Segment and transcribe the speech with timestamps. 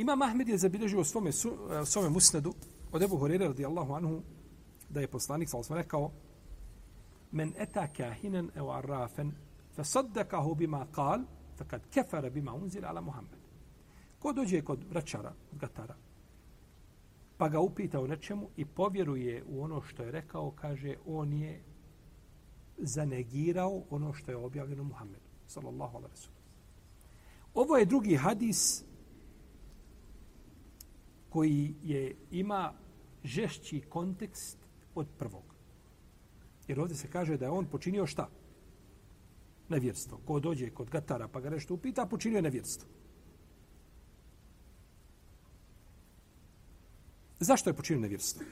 [0.00, 2.54] Ima Ahmed je zabilježio u svome, su, e, svome musnedu
[2.92, 4.22] od Ebu Horeira radijallahu anhu
[4.88, 6.10] da je poslanik sa osma rekao
[7.32, 9.32] men eta kahinen evo arrafen
[9.76, 11.20] fa saddakahu bima kal
[11.58, 13.40] fe kad kefara bima unzir ala Muhammed.
[14.18, 15.94] Ko dođe kod vraćara, od gatara,
[17.36, 21.62] pa ga upita o nečemu i povjeruje u ono što je rekao, kaže, on je
[22.78, 26.28] zanegirao ono što je objavljeno Muhammedu, sallallahu alaihi wa
[27.54, 28.84] Ovo je drugi hadis
[31.30, 32.72] koji je ima
[33.24, 34.58] žešći kontekst
[34.94, 35.54] od prvog.
[36.68, 38.28] Jer ovdje se kaže da je on počinio šta?
[39.68, 40.20] Nevjerstvo.
[40.26, 42.88] Ko dođe kod gatara pa ga nešto upita, počinio nevjerstvo.
[47.40, 48.44] Zašto je počinio nevjerstvo?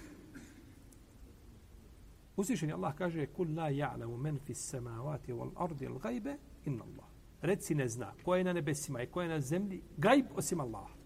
[2.36, 7.06] Uzvišen Allah kaže kul la ja'lamu men fi samavati wal ardi al gajbe inna Allah.
[7.42, 10.97] Reci ne zna ko je na nebesima i ko je na zemlji gajb osim Allah.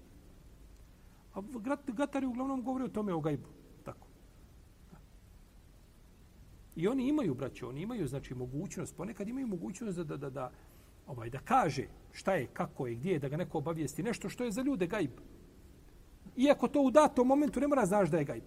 [1.35, 1.41] A
[1.87, 3.49] gatari uglavnom govore o tome o gajbu.
[3.85, 4.07] Tako.
[6.77, 10.51] I oni imaju, braće, oni imaju, znači, mogućnost, ponekad imaju mogućnost da, da, da, da,
[11.07, 14.45] ovaj, da kaže šta je, kako je, gdje je, da ga neko obavijesti nešto što
[14.45, 15.11] je za ljude gajb.
[16.37, 18.45] Iako to u datom momentu ne mora znaš da je gajb.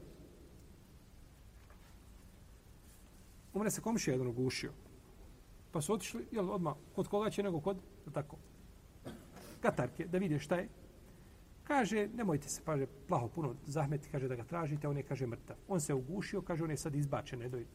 [3.54, 4.72] U mene se komšija jedan ugušio.
[5.72, 7.78] Pa su otišli, jel, odmah, kod koga će nego kod,
[8.14, 8.38] tako,
[9.62, 10.70] katarke, da vide šta je.
[11.68, 15.58] Kaže, nemojte se, paže, plaho puno zahmeti, kaže da ga tražite, on je, kaže, mrtav.
[15.68, 17.66] On se ugušio, kaže, on je sad izbačen, ne doj,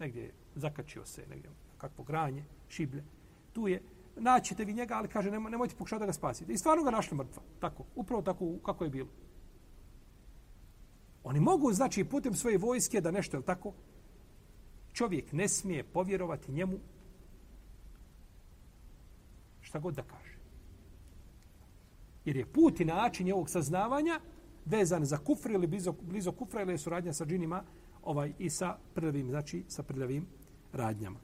[0.00, 3.02] negdje zakačio se, negdje, kakvo granje, šible.
[3.52, 3.82] Tu je,
[4.16, 6.52] naćete vi njega, ali kaže, nemoj, nemojte pokušati da ga spasite.
[6.52, 9.08] I stvarno ga našli mrtva, tako, upravo tako kako je bilo.
[11.24, 13.72] Oni mogu, znači, putem svoje vojske da nešto, je tako,
[14.92, 16.78] čovjek ne smije povjerovati njemu
[19.60, 20.35] šta god da kaže.
[22.26, 24.20] Jer je put i način ovog saznavanja
[24.64, 27.62] vezan za kufr ili blizo, blizo kufra ili je suradnja sa džinima
[28.02, 30.26] ovaj, i sa prljavim, znači sa prljavim
[30.72, 31.18] radnjama.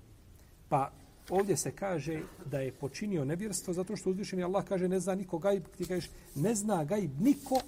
[0.69, 0.91] Pa
[1.31, 5.39] ovdje se kaže da je počinio nevjerstvo zato što uzvišeni Allah kaže ne zna niko
[5.39, 7.61] gajb, ti kažeš ne zna gajb niko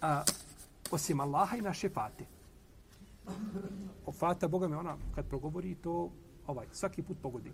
[0.00, 0.22] a,
[0.90, 2.24] osim Allaha i naše fate.
[4.06, 6.10] O fata, Boga me ona, kad progovori to,
[6.46, 7.52] ovaj, svaki put pogodi.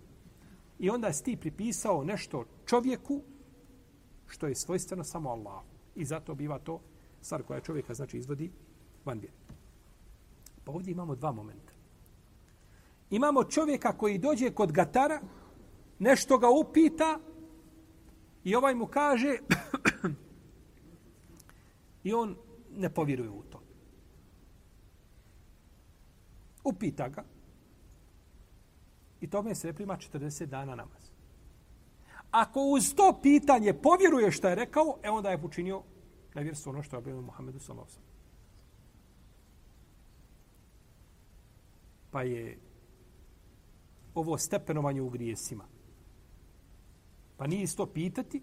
[0.79, 3.21] I onda si ti pripisao nešto čovjeku
[4.27, 5.65] što je svojstveno samo Allahu.
[5.95, 6.81] I zato biva to
[7.21, 8.51] stvar koja čovjeka znači izvodi
[9.05, 9.37] van vjeri.
[10.63, 11.73] Pa ovdje imamo dva momenta.
[13.09, 15.21] Imamo čovjeka koji dođe kod gatara,
[15.99, 17.19] nešto ga upita
[18.43, 19.37] i ovaj mu kaže
[22.03, 22.35] i on
[22.77, 23.61] ne povjeruje u to.
[26.63, 27.23] Upita ga
[29.21, 31.14] i tome se prima 40 dana namaz.
[32.35, 35.83] Ako uz to pitanje povjeruje što je rekao, e onda je počinio
[36.35, 37.91] nevjerstvo ono što je objavio Muhammedu sallallahu
[42.11, 42.59] Pa je
[44.15, 45.65] ovo stepenovanje u grijesima.
[47.37, 48.41] Pa nije isto pitati,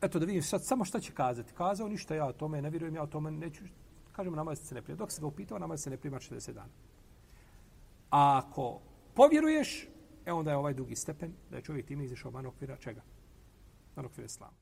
[0.00, 1.52] eto da vidim sad samo šta će kazati.
[1.52, 3.64] Kazao ništa ja o tome, ne vjerujem ja o tome, neću,
[4.12, 4.98] kažemo namaz se ne prima.
[4.98, 6.72] Dok se ga upitao, namaz se ne prima 60 dana.
[8.10, 8.80] A ako
[9.14, 9.91] povjeruješ,
[10.26, 13.02] e onda je ovaj drugi stepen, da je čovjek time izišao van okvira čega?
[13.96, 14.56] Van okvira islama.